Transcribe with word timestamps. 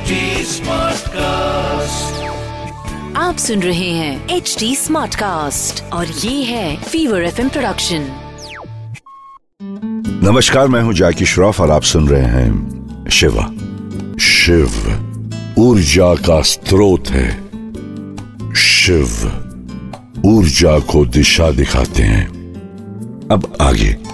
HD 0.00 0.06
Smartcast. 0.06 1.16
आप 3.16 3.36
सुन 3.38 3.62
रहे 3.62 3.90
हैं 3.90 4.28
एच 4.28 4.56
डी 4.58 4.76
स्मार्ट 4.76 5.14
कास्ट 5.14 5.92
और 5.92 6.06
ये 6.06 6.44
है 6.44 6.76
फीवर 6.76 7.22
एफ़ 7.22 7.48
प्रोडक्शन 7.48 8.08
नमस्कार 10.24 10.68
मैं 10.68 10.82
हूँ 10.82 10.92
जैकी 10.92 11.26
श्रॉफ 11.26 11.60
और 11.60 11.70
आप 11.70 11.82
सुन 11.82 12.08
रहे 12.08 12.24
हैं 12.24 12.80
शिवा। 13.10 13.46
शिव 14.18 14.70
ऊर्जा 15.58 16.14
का 16.14 16.42
स्रोत 16.42 17.08
है। 17.08 17.30
शिव 18.54 19.08
ऊर्जा 20.24 20.78
को 20.78 21.06
दिशा 21.06 21.50
दिखाते 21.50 22.02
हैं। 22.02 22.28
अब 23.32 23.56
आगे। 23.60 24.09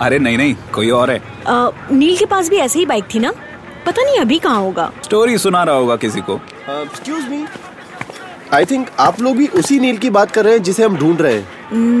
अरे 0.00 0.18
नहीं 0.18 0.38
नहीं 0.38 0.54
कोई 0.74 0.90
और 0.90 1.10
है। 1.10 1.22
अ, 1.46 1.70
नील 1.92 2.16
के 2.16 2.26
पास 2.26 2.48
भी 2.48 2.56
ऐसे 2.56 2.78
ही 2.78 2.86
बाइक 2.86 3.04
थी 3.14 3.18
ना? 3.18 3.32
पता 3.86 4.02
नहीं 4.02 4.18
अभी 4.18 4.38
कहाँ 4.38 4.60
होगा। 4.60 4.92
स्टोरी 5.04 5.38
सुना 5.38 5.62
रहा 5.62 5.74
होगा 5.74 5.96
किसी 5.96 6.20
को। 6.20 6.40
एक्सक्यूज 6.70 7.28
मी 7.28 7.44
आई 8.52 8.64
थिंक 8.64 8.90
आप 9.00 9.20
लोग 9.20 9.36
भी 9.36 9.46
उसी 9.46 9.80
नील 9.80 9.96
की 9.96 10.10
बात 10.10 10.30
कर 10.30 10.44
रहे 10.44 10.52
हैं 10.52 10.62
जिसे 10.62 10.84
हम 10.84 10.96
ढूंढ 10.96 11.20
रहे 11.20 11.34
हैं। 11.34 11.48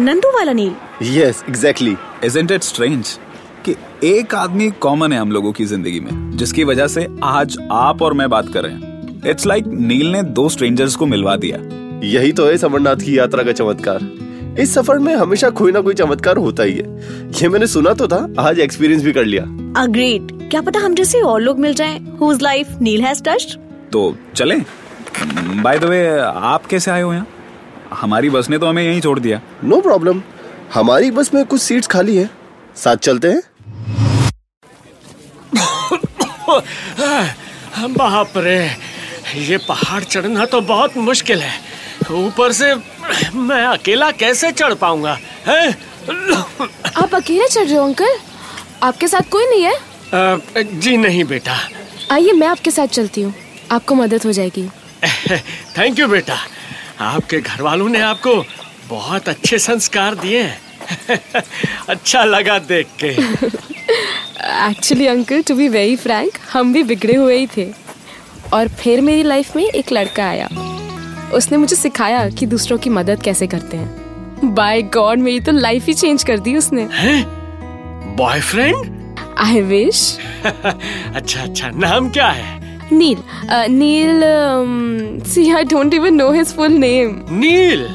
नंदू 0.04 0.28
वाला 0.28 0.52
Neel? 0.52 0.72
Yes 1.02 1.44
exactly 1.48 1.96
isn't 2.24 2.50
it 2.50 2.62
strange 2.62 3.18
कि 3.64 3.76
एक 4.04 4.34
आदमी 4.34 4.70
कॉमन 4.70 5.12
है 5.12 5.18
हम 5.18 5.32
लोगों 5.32 5.52
की 5.52 5.64
ज़िंदगी 5.64 6.00
में 6.00 6.36
जिसकी 6.36 6.64
वजह 6.64 6.86
से 6.86 7.08
आज 7.24 7.56
आप 7.72 8.02
और 8.02 8.12
मैं 8.12 8.30
बात 8.30 8.52
कर 8.54 8.62
रहे 8.62 8.72
हैं। 8.72 8.86
इट्स 9.26 9.46
लाइक 9.46 9.64
like 9.64 9.76
नील 9.76 10.06
ने 10.06 10.22
दो 10.22 10.48
स्ट्रेंजर्स 10.48 10.96
को 10.96 11.06
मिलवा 11.06 11.36
दिया। 11.36 11.58
यही 12.04 12.32
तो 12.32 12.46
है 12.46 12.56
अमरनाथ 12.56 12.96
की 12.96 13.18
यात्रा 13.18 13.42
का 13.42 13.52
चमत्कार। 13.52 14.25
इस 14.60 14.72
सफ़र 14.74 14.98
में 14.98 15.14
हमेशा 15.16 15.48
कोई 15.50 15.72
ना 15.72 15.80
कोई 15.80 15.94
चमत्कार 15.94 16.36
होता 16.36 16.62
ही 16.62 16.72
है। 16.72 16.84
ये 17.32 17.48
मैंने 17.48 17.66
सुना 17.66 17.92
तो 17.94 18.06
था 18.08 18.18
आज 18.38 18.58
एक्सपीरियंस 18.60 19.02
भी 19.02 19.12
कर 19.12 19.24
लिया। 19.24 19.42
अग्रेट 19.82 20.28
क्या 20.50 20.60
पता 20.62 20.80
हम 20.80 20.94
जैसे 20.94 21.20
और 21.22 21.40
लोग 21.40 21.58
मिल 21.58 21.74
जाएँ? 21.74 21.98
Whose 22.20 22.42
life 22.42 22.68
Neel 22.80 23.02
has 23.02 23.22
touched 23.22 23.58
तो 23.92 24.16
चलें। 24.36 24.60
बाय 25.62 25.78
द 25.78 25.84
वे 25.84 26.06
आप 26.18 26.66
कैसे 26.66 26.90
आए 26.90 27.02
हो 27.02 27.12
यहाँ? 27.12 27.26
हमारी 27.92 28.30
बस 28.30 28.50
ने 28.50 28.58
तो 28.58 28.66
हमें 28.66 28.82
यहीं 28.82 29.00
छोड़ 29.00 29.18
दिया। 29.20 29.40
नो 29.64 29.80
प्रॉब्लम 29.80 30.22
हमारी 30.74 31.10
बस 31.10 31.34
में 31.34 31.44
कुछ 31.44 31.60
सीट्स 31.62 31.86
खाली 31.86 32.16
है। 32.16 32.30
साथ 32.76 32.96
चलते 32.98 33.28
हैं। 33.28 33.42
बाप 37.92 38.32
रे 38.36 38.58
ये 39.38 39.56
पहाड़ 39.58 40.02
चढ़ना 40.04 40.44
तो 40.46 40.60
बहुत 40.62 40.96
मुश्किल 40.96 41.40
है। 41.40 41.54
ऊपर 42.16 42.52
से 42.52 42.74
मैं 43.34 43.64
अकेला 43.64 44.10
कैसे 44.10 44.52
चढ़ 44.52 44.74
पाऊँगा? 44.74 45.18
आप 46.96 47.14
अकेले 47.14 47.48
चढ़ 47.48 47.64
रहे 47.64 47.74
हो 47.74 47.84
अंकल? 47.84 48.16
आपके 48.82 49.08
साथ 49.08 49.30
कोई 49.30 49.46
नहीं 49.46 49.62
है? 49.62 49.74
अ, 49.74 50.40
जी 50.56 50.96
नहीं 50.96 51.24
बेटा। 51.24 51.58
आइए 52.10 52.32
मैं 52.32 52.46
आपके 52.46 52.70
साथ 52.70 52.86
चलती 52.86 53.20
हूँ। 53.20 53.34
आपको 53.72 53.94
मदद 53.94 54.22
हो 54.24 54.32
जाएगी। 54.32 54.68
थैंक 55.78 55.98
यू 55.98 56.08
बेटा। 56.08 56.38
आपके 57.00 57.40
घर 57.40 57.62
वालों 57.62 57.88
ने 57.88 58.00
आपको 58.00 58.44
बहुत 58.88 59.28
अच्छे 59.28 59.58
संस्कार 59.58 60.14
दिए 60.14 60.42
हैं। 60.42 60.60
अच्छा 61.88 62.24
लगा 62.24 62.58
देख 62.58 62.86
के। 63.04 63.08
Actually 64.70 65.06
uncle 65.06 65.42
to 65.42 65.54
be 65.54 65.68
very 65.68 65.96
frank 65.96 66.38
हम 66.52 66.72
भी 66.72 66.82
बिगड़े 66.82 67.16
हुए 67.16 67.38
ही 67.38 67.46
थे। 67.46 67.72
और 68.52 68.68
फिर 68.68 69.00
मेरी 69.00 69.22
लाइफ 69.22 69.56
में 69.56 69.64
एक 69.64 69.92
लड़का 69.92 70.24
आया। 70.24 70.48
उसने 71.34 71.58
मुझे 71.58 71.76
सिखाया 71.76 72.28
कि 72.30 72.46
दूसरों 72.46 72.78
की 72.78 72.90
मदद 72.90 73.22
कैसे 73.22 73.46
करते 73.46 73.76
हैं। 73.76 74.54
बाय 74.54 74.82
गॉड 74.82 75.18
मेरी 75.18 75.40
तो 75.40 75.52
लाइफ 75.52 75.86
ही 75.86 75.94
चेंज 75.94 76.24
कर 76.24 76.38
दी 76.38 76.56
उसने। 76.56 76.88
बॉयफ्रेंड 78.16 78.94
आई 79.38 79.60
विश 79.60 80.18
अच्छा 80.46 81.42
अच्छा 81.42 81.70
नाम 81.70 82.10
क्या 82.10 82.28
है? 82.28 82.78
Neel 82.92 83.18
Neel 83.68 84.20
see 85.24 85.50
I 85.50 85.64
don't 85.64 85.94
even 85.94 86.14
know 86.14 86.32
his 86.32 86.54
full 86.54 86.72
name 86.72 87.20
Neel 87.30 87.88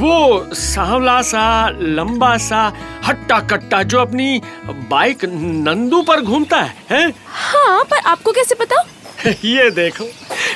वो 0.00 0.46
सांवला 0.52 1.22
सा 1.22 1.68
लंबा 1.80 2.36
सा 2.36 2.72
हट्टा 3.06 3.38
कट्टा 3.40 3.82
जो 3.82 3.98
अपनी 3.98 4.40
बाइक 4.68 5.24
नंदू 5.24 6.02
पर 6.02 6.20
घूमता 6.20 6.56
है, 6.56 6.74
हैं? 6.90 7.12
हाँ 7.26 7.84
पर 7.84 7.98
आपको 7.98 8.32
कैसे 8.32 8.54
पता? 8.54 8.84
ये 9.44 9.70
देखो। 9.70 10.04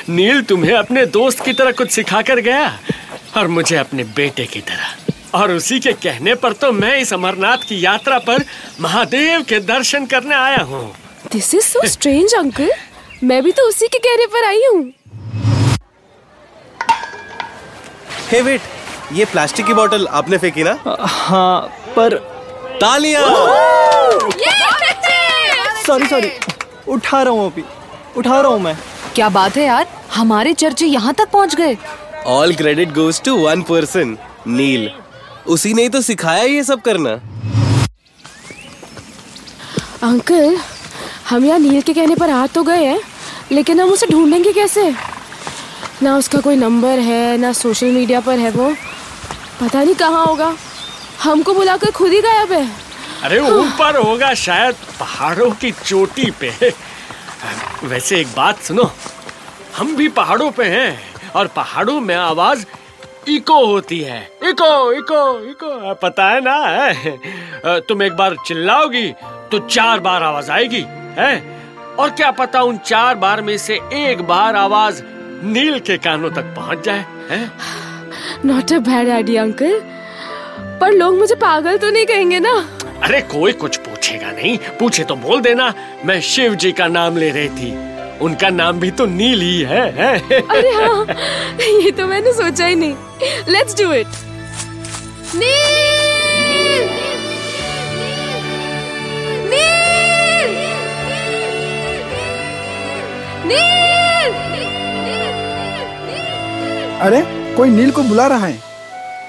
नील 0.09 0.41
तुम्हें 0.43 0.73
अपने 0.73 1.05
दोस्त 1.07 1.43
की 1.45 1.53
तरह 1.53 1.71
कुछ 1.71 1.91
सिखा 1.91 2.21
कर 2.21 2.39
गया 2.41 2.65
और 3.37 3.47
मुझे 3.47 3.75
अपने 3.77 4.03
बेटे 4.17 4.45
की 4.45 4.61
तरह। 4.61 5.39
और 5.39 5.51
उसी 5.51 5.79
के 5.79 5.91
कहने 6.03 6.35
पर 6.35 6.53
तो 6.53 6.71
मैं 6.71 6.95
इस 6.99 7.13
अमरनाथ 7.13 7.67
की 7.67 7.83
यात्रा 7.85 8.17
पर 8.19 8.43
महादेव 8.81 9.43
के 9.49 9.59
दर्शन 9.67 10.05
करने 10.05 10.35
आया 10.35 10.61
हूँ। 10.63 10.83
This 11.31 11.53
is 11.55 11.65
so 11.65 11.87
strange 11.87 12.33
uncle 12.35 12.71
मैं 13.23 13.41
भी 13.43 13.51
तो 13.51 13.67
उसी 13.69 13.87
के 13.87 13.97
कहने 13.99 14.25
पर 14.25 14.45
आई 14.45 14.63
हूँ। 14.65 14.91
हे 18.31 18.41
वेट 18.41 18.61
ये 19.13 19.25
प्लास्टिक 19.25 19.65
की 19.65 19.73
बोतल 19.73 20.07
आपने 20.09 20.37
फेंकी 20.37 20.63
ना? 20.63 20.77
हाँ 20.87 21.61
पर 21.95 22.15
तालियाँ! 22.81 23.25
सॉरी 25.85 26.07
सॉरी 26.07 26.31
उठा 26.87 27.21
रहा 27.23 27.33
हूँ 27.33 27.51
अभी। 27.51 27.63
उठा 28.17 28.39
रहा 28.41 28.51
हूँ 28.51 28.59
मैं। 28.61 28.75
क्या 29.15 29.27
बात 29.29 29.57
है 29.57 29.63
यार? 29.65 29.87
हमारे 30.13 30.53
चर्चे 30.53 30.85
यहाँ 30.85 31.13
तक 31.13 31.29
पहुँच 31.31 31.55
गए। 31.55 31.77
All 32.27 32.53
credit 32.55 32.93
goes 32.93 33.21
to 33.21 33.35
one 33.37 33.61
person 33.61 34.17
Neel 34.47 34.89
उसी 35.47 35.73
ने 35.73 35.87
तो 35.89 36.01
सिखाया 36.01 36.43
ये 36.43 36.63
सब 36.63 36.81
करना। 36.81 37.09
अंकल 40.03 40.57
हम 41.29 41.45
यहाँ 41.45 41.59
नील 41.59 41.81
के 41.81 41.93
कहने 41.93 42.15
पर 42.15 42.29
आ 42.29 42.45
तो 42.47 42.63
गए 42.63 42.85
हैं 42.85 42.99
लेकिन 43.51 43.79
हम 43.81 43.89
उसे 43.89 44.07
ढूंढेंगे 44.07 44.53
कैसे? 44.53 44.93
ना 46.03 46.15
उसका 46.17 46.39
कोई 46.41 46.55
नंबर 46.55 46.99
है 46.99 47.37
ना 47.37 47.51
सोशल 47.53 47.91
मीडिया 47.91 48.19
पर 48.19 48.39
है 48.39 48.51
वो। 48.51 48.69
पता 49.61 49.83
नहीं 49.83 49.95
कहाँ 49.95 50.25
होगा। 50.25 50.55
हमको 51.23 51.53
बुलाकर 51.53 51.91
खुद 51.91 52.11
ही 52.11 52.21
गायब 52.21 52.51
है। 52.51 52.65
अरे 53.23 53.39
ऊपर 53.39 53.95
होगा 53.97 54.33
शायद 54.35 54.75
पहाड़ों 54.99 55.49
की 55.51 55.71
चोटी 55.85 56.29
पे। 56.39 56.71
वैसे 57.83 58.19
एक 58.19 58.27
बात 58.27 58.59
सुनो। 58.59 58.83
हम 59.77 59.95
भी 59.95 60.07
पहाड़ों 60.09 60.49
पे 60.51 60.63
हैं 60.65 61.31
और 61.35 61.47
पहाड़ों 61.47 61.99
में 62.01 62.15
आवाज़ 62.15 62.65
इको 63.27 63.65
होती 63.65 63.99
है। 63.99 64.19
Eco 64.43 64.91
eco 64.93 65.21
eco. 65.49 65.93
पता 65.93 66.29
है 66.29 66.41
ना, 66.41 66.55
है? 66.67 67.17
तुम 67.81 68.03
एक 68.03 68.13
बार 68.13 68.35
चिल्लाओगी 68.47 69.07
तो 69.51 69.59
चार 69.59 69.99
बार 69.99 70.23
आवाज़ 70.23 70.51
आएगी, 70.51 70.83
है? 71.17 71.33
और 71.99 72.09
क्या 72.09 72.31
पता 72.31 72.61
उन 72.61 72.77
चार 72.77 73.15
बार 73.15 73.41
में 73.41 73.57
से 73.57 73.79
एक 73.93 74.21
बार 74.21 74.55
आवाज़ 74.55 75.01
नील 75.45 75.79
के 75.79 75.97
कानों 75.97 76.29
तक 76.31 76.53
पहुँच 76.55 76.83
जाए? 76.85 77.05
Not 78.45 78.73
a 78.73 78.79
bad 78.79 79.09
idea 79.09 79.43
uncle 79.43 79.81
पर 80.81 80.91
लोग 80.91 81.17
मुझे 81.17 81.35
पागल 81.35 81.77
तो 81.77 81.89
नहीं 81.89 82.05
कहेंगे 82.05 82.39
ना? 82.39 82.53
अरे 83.03 83.21
कोई 83.21 83.51
कुछ 83.53 83.77
पूछेगा 83.77 84.31
नहीं। 84.31 84.57
पूछे 84.79 85.03
तो 85.03 85.15
बोल 85.15 85.41
देना 85.41 85.73
मैं 86.05 86.21
शिव 86.21 86.55
जी 86.55 86.71
का 86.71 86.87
नाम 86.87 87.17
ले 87.17 87.31
रही 87.31 87.49
थी। 87.49 87.91
उनका 88.21 88.49
नाम 88.49 88.79
भी 88.79 88.91
तो 88.91 89.05
नील 89.05 89.41
ही 89.41 89.61
है, 89.61 89.91
है? 89.93 90.41
अरे 90.41 90.71
हाँ 90.71 91.05
ये 91.83 91.91
तो 91.91 92.07
मैंने 92.07 92.33
सोचा 92.33 92.65
ही 92.65 92.75
नहीं। 92.75 92.95
Let's 93.49 93.77
do 93.77 93.91
it 93.93 94.07
Neel! 95.35 95.45
Neel! 103.45 103.59
अरे 107.01 107.21
कोई 107.55 107.69
नील 107.69 107.91
को 107.91 108.03
बुला 108.03 108.27
रहा 108.27 108.45
है? 108.45 108.59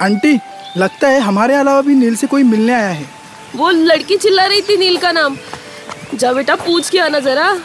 आंटी 0.02 0.40
लगता 0.76 1.08
है 1.08 1.20
हमारे 1.20 1.54
अलावा 1.54 1.80
भी 1.80 1.94
नील 1.94 2.16
से 2.16 2.26
कोई 2.26 2.42
मिलने 2.42 2.74
आया 2.74 2.88
है। 2.88 3.21
वो 3.54 3.70
लड़की 3.70 4.16
चिल्ला 4.16 4.44
रही 4.46 4.60
थी 4.62 4.76
नील 4.76 4.96
का 4.98 5.12
नाम। 5.12 5.36
जा 6.14 6.32
बेटा 6.32 6.54
पूछ 6.56 6.88
के 6.90 6.98
आना 6.98 7.18
जरा। 7.18 7.56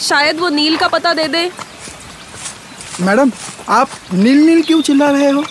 शायद 0.00 0.38
वो 0.38 0.48
नील 0.48 0.76
का 0.76 0.88
पता 0.88 1.12
दे 1.14 1.26
दे। 1.28 1.50
मैडम 3.00 3.30
आप 3.68 3.90
नील 4.12 4.44
नील 4.46 4.62
क्यों 4.62 4.80
चिल्ला 4.82 5.10
रहे 5.10 5.30
हो? 5.30 5.44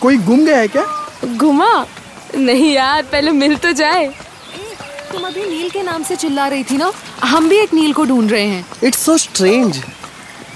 कोई 0.00 0.16
गुम 0.18 0.44
गया 0.44 0.58
है 0.58 0.68
क्या? 0.68 0.84
घुमा 1.26 1.86
नहीं 2.36 2.72
यार 2.72 3.02
पहले 3.02 3.30
मिल 3.30 3.56
तो 3.56 3.72
जाए। 3.72 4.06
तुम 5.12 5.26
अभी 5.26 5.44
नील 5.44 5.68
के 5.70 5.82
नाम 5.82 6.02
से 6.02 6.16
चिल्ला 6.16 6.46
रही 6.48 6.64
थी 6.64 6.76
ना? 6.76 6.92
हम 7.24 7.48
भी 7.48 7.58
एक 7.58 7.74
नील 7.74 7.92
को 7.92 8.04
ढूंढ 8.04 8.30
रहे 8.30 8.46
हैं। 8.46 8.64
इट्स 8.84 9.04
सो 9.04 9.16
स्ट्रेंज 9.18 9.82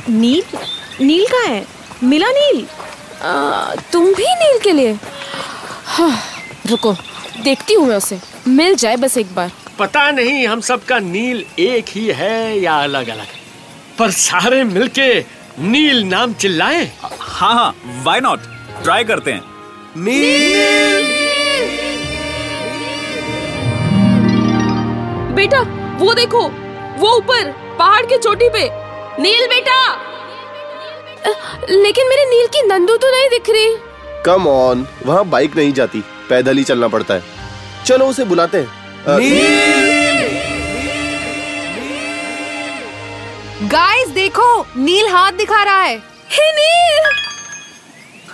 नील? 0.09 0.43
नील 1.01 1.27
कहाँ 1.27 1.47
है? 1.47 1.67
मिला 2.03 2.31
नील? 2.31 2.67
आ, 3.23 3.75
तुम 3.93 4.05
भी 4.15 4.35
नील 4.35 4.59
के 4.59 4.73
लिए? 4.73 4.99
हाँ, 5.85 6.19
रुको 6.67 6.93
देखती 7.43 7.75
हूँ 7.75 7.87
मैं 7.87 7.97
उसे। 7.97 8.21
मिल 8.49 8.75
जाए 8.75 8.97
बस 8.97 9.17
एक 9.19 9.35
बार। 9.35 9.51
पता 9.79 10.11
नहीं 10.11 10.47
हम 10.49 10.61
सबका 10.61 10.99
नील 10.99 11.45
एक 11.59 11.89
ही 11.89 12.07
है 12.15 12.59
या 12.59 12.77
अलग 12.83 13.09
अलग 13.09 13.27
पर 13.99 14.11
सारे 14.11 14.63
मिलके 14.65 15.09
नील 15.63 16.03
नाम 16.05 16.33
चिल्लाए। 16.35 16.85
हाँ 17.21 17.53
हाँ 17.55 18.03
वाई 18.05 18.21
नॉट 18.21 18.41
ट्राई 18.83 19.05
करते 19.05 19.33
हैं। 19.33 19.43
नील, 19.97 21.07
नील। 21.07 21.67
बेटा 25.37 25.61
वो 25.99 26.15
देखो 26.15 26.43
वो 26.99 27.17
ऊपर 27.17 27.51
पहाड़ 27.79 28.05
के 28.07 28.19
चोटी 28.19 28.49
पे। 28.49 28.69
नील 29.23 29.47
बेटा! 29.47 29.81
लेकिन 31.71 32.09
मेरे 32.09 32.25
नील 32.27 32.47
की 32.47 32.63
नंदू 32.67 32.97
तो 32.97 33.11
नहीं 33.11 33.29
दिख 33.31 33.51
रही। 33.51 33.77
कम 34.27 34.47
ऑन 34.49 34.87
वहाँ 35.07 35.25
बाइक 35.27 35.57
नहीं 35.57 35.73
जाती 35.73 36.03
पैदल 36.29 36.57
ही 36.57 36.65
चलना 36.65 36.89
पड़ता 36.89 37.15
है। 37.15 37.38
चलो 37.89 38.07
उसे 38.07 38.25
बुलाते 38.25 38.59
हैं। 38.59 38.69
गाइस 43.69 44.09
देखो 44.09 44.67
नील 44.77 45.09
हाथ 45.09 45.33
दिखा 45.33 45.63
रहा 45.65 45.83
है। 45.83 45.97
हे 46.31 46.51
नील! 46.53 47.11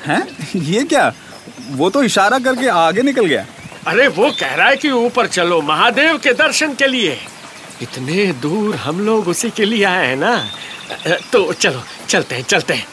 हैं? 0.06 0.27
ये 0.62 0.83
क्या? 0.85 1.12
वो 1.71 1.91
तो 1.91 2.03
इशारा 2.03 2.39
करके 2.39 2.69
आगे 2.69 3.03
निकल 3.03 3.27
गया। 3.27 3.47
अरे 3.87 4.09
वो 4.09 4.31
कह 4.31 4.55
रहा 4.55 4.69
है 4.69 4.77
कि 4.77 4.91
ऊपर 4.91 5.27
चलो 5.27 5.61
महादेव 5.62 6.19
के 6.19 6.33
दर्शन 6.33 6.75
के 6.75 6.87
लिए। 6.87 7.17
इतने 7.83 8.27
दूर 8.43 8.77
हम 8.77 9.00
लोग 9.00 9.29
उसी 9.29 9.50
के 9.50 9.65
लिए 9.65 9.85
आए 9.85 10.07
हैं 10.07 10.17
ना? 10.17 10.37
तो 11.33 11.53
चलो 11.53 11.83
चलते 12.09 12.35
हैं 12.35 12.43
चलते 12.43 12.75
हैं। 12.75 12.87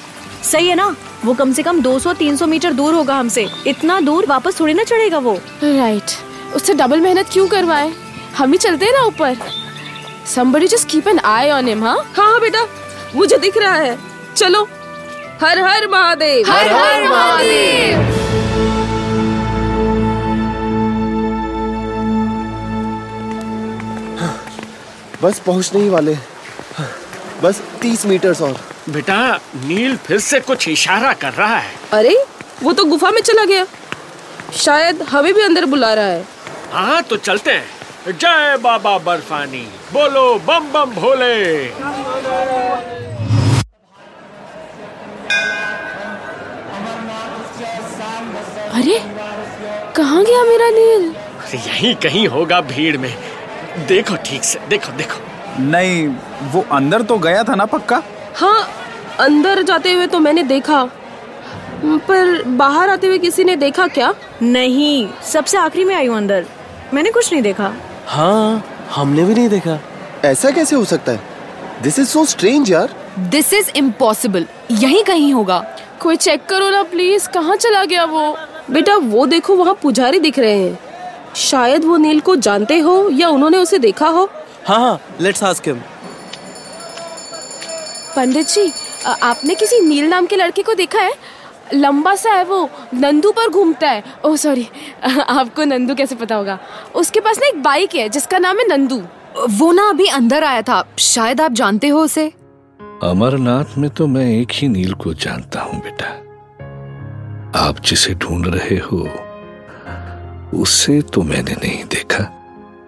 सही 0.44 0.68
है 0.68 0.76
ना? 0.76 0.96
वो 1.26 1.34
कम 1.34 1.54
से 1.54 1.64
कम 1.64 1.82
200-300 1.82 2.48
मीटर 2.48 2.74
दूर 2.74 2.94
होगा 2.94 3.16
हमसे। 3.16 3.48
इतना 3.68 4.00
दूर 4.00 4.26
वापस 4.26 4.60
थोड़ी 4.60 4.74
ना 4.74 4.84
चढ़ेगा 4.84 5.18
वो। 5.18 5.34
राइट 5.64 6.12
उससे 6.56 6.74
डबल 6.74 7.02
मेहनत 7.02 7.30
क्यों 7.34 7.48
करवाए? 7.48 7.92
हम 8.38 8.52
ही 8.52 8.58
चलते 8.58 8.86
हैं 8.86 8.94
ना 8.94 9.02
ऊपर। 9.06 9.36
Somebody 10.28 10.68
just 10.72 10.88
keep 10.88 11.08
an 11.12 11.20
eye 11.26 11.50
on 11.52 11.68
him 11.70 11.84
हाँ? 11.84 11.98
हाँ 12.18 12.40
बेटा 12.42 12.66
मुझे 13.16 13.38
दिख 13.38 13.58
रहा 13.58 13.76
है। 13.76 13.98
चलो 14.36 14.64
हर 15.42 15.60
हर 15.60 15.88
महादेव। 15.88 16.50
हर 16.52 16.68
हर 16.70 17.08
महादेव। 17.10 18.20
बस 25.24 25.40
पहुँचने 25.40 25.82
ही 25.82 25.90
वाले 25.90 26.18
बस 27.44 27.62
तीस 27.82 28.06
मीटर 28.06 28.44
और। 28.44 28.60
बेटा 28.90 29.18
नील 29.56 29.96
फिर 29.98 30.20
से 30.20 30.40
कुछ 30.40 30.68
इशारा 30.68 31.14
कर 31.14 31.34
रहा 31.34 31.58
है। 31.58 31.74
अरे 31.94 32.16
वो 32.64 32.74
तो 32.74 32.86
गुफा 32.86 33.12
में 33.12 33.22
चला 33.22 33.46
गया। 33.46 33.66
शायद 34.56 35.02
हमें 35.02 35.34
भी 35.34 35.42
अंदर 35.42 35.66
बुला 35.66 35.94
रहा 35.94 36.06
है। 36.06 36.26
हाँ 36.74 37.02
तो 37.04 37.16
चलते 37.18 37.52
हैं। 37.52 38.12
जय 38.12 38.58
बाबा 38.62 38.98
बर्फानी। 38.98 39.62
बोलो 39.94 40.24
बम 40.48 40.72
बम 40.74 40.92
भोले। 40.92 41.36
अरे 48.72 49.00
कहाँ 49.96 50.24
गया 50.24 50.44
मेरा 50.44 50.70
नील? 50.70 51.10
अरे 51.14 51.58
यहीं 51.58 51.94
कहीं 51.96 52.28
होगा 52.28 52.62
भीड़ 52.62 52.98
में। 52.98 53.14
देखो 53.88 54.16
ठीक 54.26 54.44
से 54.44 54.60
देखो 54.70 54.92
देखो। 54.98 55.62
नहीं 55.62 56.08
वो 56.52 56.66
अंदर 56.72 57.02
तो 57.02 57.18
गया 57.20 57.44
था 57.44 57.56
ना 57.56 57.66
पक्का? 57.66 58.02
हाँ 58.36 58.68
अंदर 59.20 59.62
जाते 59.64 59.94
हुए 59.94 60.08
तो 60.08 60.20
मैंने 60.20 60.44
देखा। 60.44 60.84
पर 62.08 62.42
बाहर 62.58 62.90
आते 62.90 63.08
हुए 63.08 63.18
किसी 63.18 63.44
ने 63.44 63.56
देखा 63.58 63.88
क्या? 63.90 64.14
नहीं 64.42 65.08
सबसे 65.32 65.58
आखिरी 65.58 65.86
में 65.86 65.96
आई 65.96 66.08
हूँ 66.08 66.18
अंदर। 66.18 66.46
मैंने 66.94 67.12
कुछ 67.12 67.32
नहीं 67.34 67.42
देखा। 67.42 67.74
हाँ 68.08 68.64
हमने 68.92 69.24
भी 69.26 69.34
नहीं 69.34 69.50
देखा। 69.50 69.80
ऐसा 70.26 70.50
कैसे 70.52 70.76
हो 70.76 70.86
सकता 70.86 71.12
है? 71.12 71.20
दिस 71.82 72.00
इज़ 72.00 72.08
सो 72.08 72.26
स्ट्रेंज 72.26 72.72
यार। 72.72 72.96
दिस 73.20 73.54
इज़ 73.54 73.70
इम्पॉसिबल 73.76 74.46
यहीं 74.72 75.04
कहीं 75.04 75.34
होगा। 75.34 75.60
कोई 76.00 76.16
चेक 76.16 76.46
करो 76.46 76.70
ना 76.70 76.84
प्लीज़ 76.84 77.28
कहाँ 77.30 77.56
चला 77.56 77.84
गया 77.86 78.04
वो? 78.06 78.36
बेटा 78.72 78.96
वो 78.96 79.26
देखो 79.26 79.56
वहाँ 79.56 79.78
पुजारी 79.82 80.20
दिख 80.20 80.40
रहे 80.40 80.58
हैं। 80.60 80.80
शायद 81.36 81.86
वो 81.86 81.98
नील 81.98 82.20
को 82.20 82.36
जानते 82.38 82.80
हो 82.80 83.10
या 83.12 83.30
उन्होंने 83.30 83.58
उसे 83.58 83.78
देखा 83.80 84.08
हो। 84.08 84.30
हाँ 84.68 84.80
हाँ 84.80 85.00
let's 85.22 85.44
ask 85.44 85.68
him 85.68 85.82
Pandit 88.16 88.48
ji 88.48 88.72
आपने 89.06 89.56
किसी 89.56 89.80
नील 89.80 90.10
नाम 90.10 90.26
के 90.26 90.36
लड़के 90.36 90.62
को 90.62 90.74
देखा 90.74 91.00
है? 91.00 91.14
लंबा 91.74 92.16
सा 92.16 92.32
है 92.32 92.44
वो। 92.44 92.70
नंदू 92.94 93.32
पर 93.32 93.50
घूमता 93.50 93.90
है। 93.90 94.04
ओह 94.26 94.36
सॉरी 94.36 94.68
आपको 95.28 95.64
नंदू 95.64 95.96
कैसे 95.96 96.16
पता 96.16 96.36
होगा? 96.36 96.60
उसके 96.96 97.20
पास 97.20 97.40
ना 97.40 97.48
एक 97.48 97.64
बाइक 97.64 97.96
है 97.96 98.10
जिसका 98.10 98.38
नाम 98.40 98.58
है 98.58 98.68
नंदू। 98.68 99.02
वो 99.50 99.72
ना 99.72 99.90
अभी 99.90 100.06
अंदर 100.06 100.44
आया 100.44 100.62
था। 100.62 100.84
शायद 101.00 101.42
आप 101.42 101.52
जानते 101.52 101.88
हो 101.88 102.00
उसे। 102.00 102.34
अमरनाथ 103.04 103.78
में 103.78 103.90
तो 103.90 104.08
मैं 104.08 104.30
एक 104.30 104.48
ही 104.52 104.68
नील 104.68 104.94
को 104.94 105.14
जानता 105.14 105.62
हूँ 105.62 105.80
बेटा। 105.80 106.06
आप 107.68 107.80
जिसे 107.80 108.14
ढूंढ 108.14 108.48
रहे 108.48 108.78
हो 108.78 109.08
उसे 110.62 111.02
तो 111.02 111.22
मैंने 111.22 111.52
नहीं 111.52 111.84
देखा। 111.84 112.24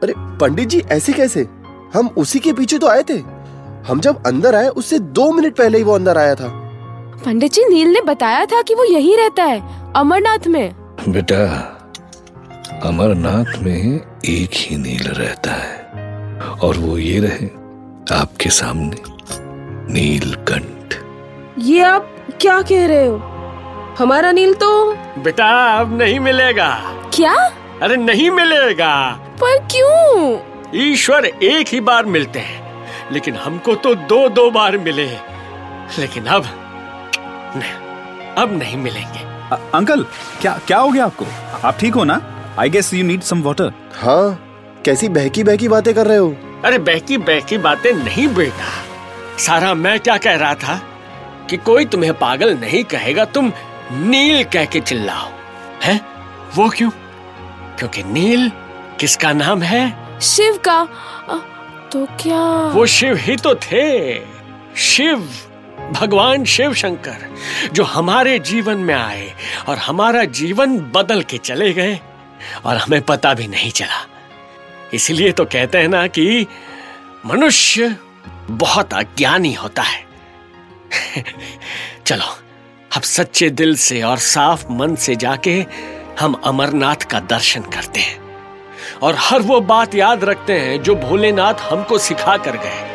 अरे 0.04 0.14
पंडित 0.18 0.68
जी 0.68 0.80
ऐसे 0.80 1.14
कैसे? 1.14 1.48
हम 1.94 2.08
उसी 2.18 2.40
के 2.40 2.54
पीछे 2.54 2.78
तो 2.78 2.88
आए 2.88 3.04
थे। 3.04 3.18
हम 3.88 4.00
जब 4.00 4.24
अंदर 4.28 4.56
आए 4.56 4.68
उससे 4.68 5.00
दो 5.00 5.32
मिनट 5.32 5.56
पहले 5.56 5.78
ही 5.78 5.84
वो 5.84 5.94
अंदर 5.94 6.18
आया 6.18 6.36
था। 6.36 6.63
पंडित 7.26 7.52
जी 7.52 7.64
नील 7.70 7.88
ने 7.88 8.02
बताया 8.02 8.46
था 8.46 8.62
कि 8.62 8.76
वो 8.76 8.84
यहीं 8.84 9.18
रहता 9.18 9.44
है 9.44 9.60
अमरनाथ 9.96 10.48
में। 10.48 10.74
बेटा 11.10 11.44
अमरनाथ 12.84 13.58
में 13.64 14.02
एक 14.26 14.50
ही 14.54 14.78
नील 14.78 15.08
रहता 15.08 15.52
है 15.52 16.40
और 16.64 16.78
वो 16.78 16.98
ये 16.98 17.20
रहे 17.20 17.48
आपके 18.20 18.50
सामने 18.50 18.98
नीलकंठ। 19.94 20.96
ये 21.60 21.82
आप 21.82 22.10
क्या 22.42 22.62
कह 22.62 22.86
रहे 22.88 23.06
हो? 23.06 23.16
हमारा 24.00 24.32
नील 24.32 24.54
तो 24.54 24.72
बेटा 25.24 25.48
अब 25.80 25.98
नहीं 25.98 26.20
मिलेगा। 26.20 26.70
क्या? 27.14 27.34
अरे 27.82 27.98
नहीं 27.98 28.30
मिलेगा। 28.32 28.96
पर 29.42 29.58
क्यों? 29.72 30.40
ईश्वर 30.82 31.26
एक 31.26 31.68
ही 31.68 31.80
बार 31.82 32.06
मिलते 32.06 32.40
हैं 32.40 32.62
लेकिन 33.12 33.36
हमको 33.36 33.76
तो 33.76 33.96
दो 33.96 34.28
दो 34.30 34.50
बार 34.52 34.78
मिले 34.78 35.08
लेकिन 36.00 36.26
अब 36.26 36.46
नहीं, 37.56 37.72
अब 38.36 38.60
नहीं 38.60 38.78
मिलेंगे। 38.78 39.20
अ- 39.56 39.72
अंकल 39.76 40.04
क्या 40.42 40.60
क्या 40.68 40.78
हो 40.78 40.90
गया 40.90 41.06
आपको? 41.06 41.26
आप 41.68 41.78
ठीक 41.80 41.94
हो 41.94 42.04
ना? 42.04 42.22
I 42.60 42.70
guess 42.70 42.94
you 42.94 43.04
need 43.04 43.22
some 43.22 43.42
water 43.42 43.74
हाँ 43.96 44.50
कैसी 44.86 45.10
बहकी 45.10 45.44
बहकी 45.44 45.68
बातें 45.68 45.94
कर 45.94 46.08
रहे 46.08 46.18
हो? 46.18 46.36
अरे 46.66 46.78
बहकी 46.78 47.18
बहकी 47.18 47.58
बातें 47.58 47.94
नहीं 47.94 48.28
बेटा। 48.28 48.84
सारा 49.40 49.74
मैं 49.74 50.00
क्या 50.00 50.18
कह 50.18 50.36
रहा 50.36 50.56
था? 50.56 50.82
कि 51.50 51.58
कोई 51.58 51.86
तुम्हें 51.86 52.14
पागल 52.14 52.58
नहीं 52.58 52.84
कहेगा 52.84 53.26
तुम 53.26 53.54
नील 53.92 54.44
कह 54.44 54.66
के 54.66 54.80
चिल्लाओ। 54.80 55.30
हैं? 55.84 56.02
वो 56.56 56.70
क्यों? 56.70 56.90
क्योंकि 57.78 58.04
नील 58.04 58.52
किसका 59.00 59.34
नाम 59.34 59.62
है? 59.62 59.98
शिव 60.22 60.60
का? 60.68 60.88
तो 61.92 62.06
क्या? 62.06 62.68
वो 62.68 62.86
शिव 62.86 63.16
ही 63.16 63.36
तो 63.36 63.56
थे। 63.56 64.20
शिव 64.78 65.30
भगवान 65.94 66.46
शिव 66.46 66.74
शंकर 66.74 67.36
जो 67.74 67.84
हमारे 67.84 68.40
जीवन 68.40 68.78
में 68.78 68.96
आए 68.96 69.34
और 69.68 69.78
हमारा 69.78 70.24
जीवन 70.24 70.80
बदल 70.80 71.22
के 71.22 71.38
चले 71.38 71.74
गए 71.74 72.00
और 72.66 72.78
हमें 72.78 73.02
पता 73.02 73.34
भी 73.34 73.48
नहीं 73.48 73.72
चला। 73.72 74.08
इसलिए 74.94 75.32
तो 75.32 75.46
कहते 75.46 75.78
हैं 75.78 75.88
ना 75.88 76.08
कि 76.08 76.48
मनुष्य 77.26 77.98
बहुत 78.50 78.94
अज्ञानी 78.94 79.54
होता 79.54 79.82
है। 79.82 80.06
चलो, 82.06 82.38
अब 82.96 83.02
सच्चे 83.02 83.50
दिल 83.50 83.76
से 83.76 84.02
और 84.02 84.18
साफ़ 84.18 84.66
मन 84.72 84.96
से 84.96 85.16
जाके 85.16 85.66
हम 86.20 86.34
अमरनाथ 86.34 86.96
का 86.96 87.20
दर्शन 87.20 87.62
करते 87.62 88.00
हैं। 88.00 88.24
और 89.04 89.16
हर 89.20 89.42
वो 89.42 89.62
बात 89.62 89.96
याद 89.96 90.24
रखते 90.24 90.54
हैं 90.54 90.84
जो 90.84 90.96
भोलेनाथ 90.96 91.54
हमको 91.54 91.98
सिखा 91.98 92.38
कर 92.38 92.58
गए। 92.58 92.93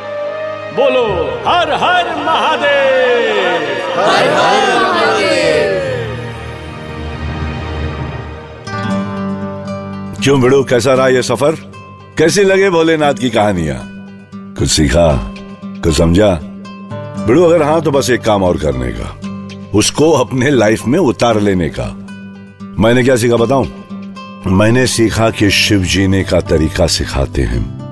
बोलो, 0.76 1.04
हर 1.48 1.72
हर 1.72 2.16
महादेव। 2.16 3.62
हर 4.00 4.28
हर 4.28 4.78
क्यों 10.22 10.40
बिड़ू 10.40 10.64
कैसा 10.64 10.94
रहा 10.94 11.08
ये 11.08 11.22
सफ़र? 11.22 11.52
कैसी 12.18 12.42
लगे 12.42 12.70
भोलेनाथ 12.70 13.14
की 13.14 13.30
कहानियाँ? 13.30 13.80
कुछ 14.34 14.68
सीखा, 14.68 15.34
कुछ 15.64 15.96
समझा? 15.96 16.40
बिड़ू 17.26 17.44
अगर 17.44 17.62
हाँ 17.62 17.82
तो 17.82 17.90
बस 17.90 18.10
एक 18.10 18.20
काम 18.20 18.42
और 18.42 18.56
करने 18.56 18.92
का। 18.92 19.20
उसको 19.74 20.10
अपने 20.12 20.50
लाइफ 20.50 20.86
में 20.86 20.98
उतार 20.98 21.40
लेने 21.40 21.68
का। 21.68 21.84
मैंने 22.82 23.02
क्या 23.02 23.16
सीखा 23.16 23.36
बताऊँ? 23.36 23.84
मैंने 24.46 24.86
सीखा 24.86 25.30
कि 25.30 25.50
शिव 25.50 25.82
जीने 25.82 26.24
का 26.24 26.40
तरीका 26.40 26.86
सिखाते 26.86 27.42
हैं। 27.42 27.87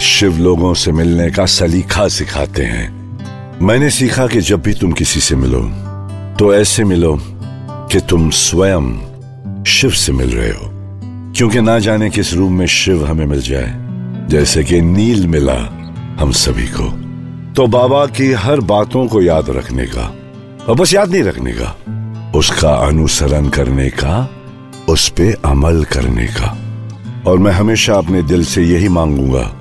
शिव 0.00 0.38
लोगों 0.38 0.74
से 0.74 0.92
मिलने 0.92 1.30
का 1.30 1.46
सलीका 1.46 2.08
सिखाते 2.08 2.62
हैं। 2.62 2.86
मैंने 3.62 3.90
सीखा 3.90 4.26
कि 4.26 4.40
जब 4.40 4.62
भी 4.62 4.74
तुम 4.74 4.92
किसी 4.92 5.20
से 5.20 5.36
मिलो 5.36 5.60
तो 6.38 6.54
ऐसे 6.54 6.84
मिलो 6.84 7.18
कि 7.90 8.00
तुम 8.00 8.30
स्वयं 8.30 9.64
शिव 9.64 9.90
से 9.90 10.12
मिल 10.12 10.30
रहे 10.30 10.50
हो। 10.50 10.70
क्योंकि 11.36 11.60
ना 11.60 11.78
जाने 11.78 12.10
किस 12.10 12.32
रूप 12.34 12.50
में 12.50 12.66
शिव 12.66 13.06
हमें 13.06 13.26
मिल 13.26 13.42
जाए, 13.42 13.74
जैसे 14.28 14.64
कि 14.64 14.80
नील 14.80 15.26
मिला 15.26 15.58
हम 16.20 16.30
सभी 16.30 16.66
को। 16.66 16.90
तो 17.54 17.66
बाबा 17.66 18.06
की 18.06 18.32
हर 18.32 18.60
बातों 18.60 19.06
को 19.06 19.22
याद 19.22 19.50
रखने 19.50 19.86
का, 19.86 20.14
और 20.68 20.74
बस 20.74 20.94
याद 20.94 21.10
नहीं 21.10 21.22
रखने 21.22 21.52
का, 21.52 21.76
उसका 22.34 22.74
अनुसरण 22.74 23.48
करने 23.48 23.88
का, 23.88 24.30
उस 24.88 25.08
पे 25.08 25.32
अमल 25.44 25.84
करने 25.84 26.26
का। 26.26 26.56
और 27.26 27.38
मैं 27.38 27.52
हमेशा 27.52 27.94
अपने 27.94 28.22
दिल 28.22 28.44
से 28.44 28.62
यही 28.62 28.88
मांगूँगा 28.88 29.54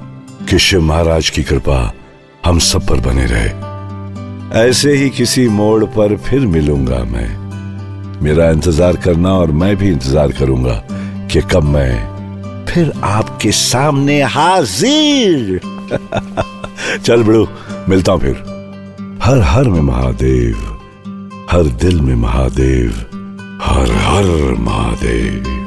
कि 0.49 0.59
शिव 0.59 0.81
महाराज 0.81 1.29
की 1.29 1.43
कृपा 1.43 1.93
हम 2.45 2.59
सब 2.59 2.87
पर 2.87 2.99
बने 2.99 3.25
रहे। 3.25 4.69
ऐसे 4.69 4.93
ही 4.93 5.09
किसी 5.09 5.47
मोड़ 5.47 5.83
पर 5.85 6.15
फिर 6.17 6.39
मिलूँगा 6.39 6.99
मैं। 7.03 8.21
मेरा 8.21 8.49
इंतज़ार 8.49 8.95
करना 8.95 9.33
और 9.33 9.51
मैं 9.51 9.75
भी 9.75 9.89
इंतज़ार 9.89 10.31
करूँगा 10.31 10.73
कि 11.31 11.41
कब 11.41 11.63
मैं 11.63 12.65
फिर 12.65 12.91
आपके 13.03 13.51
सामने 13.51 14.21
हाजिर। 14.23 15.59
चल 17.03 17.23
बड़ू, 17.23 17.47
मिलता 17.89 18.11
हूँ 18.11 18.21
फिर। 18.21 19.19
हर 19.23 19.41
हर 19.41 19.69
में 19.69 19.81
महादेव, 19.81 20.55
हर 21.51 21.63
दिल 21.63 22.01
में 22.01 22.15
महादेव, 22.15 22.91
हर 23.61 23.91
हर 23.91 24.55
महादेव। 24.59 25.66